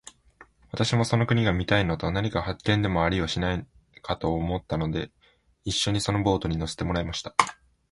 [0.71, 3.67] 私もその国が見たいのと、何か発見でもありはしない
[4.01, 5.11] かと思ったので、
[5.63, 7.35] 一しょにそのボートに乗せてもらいました。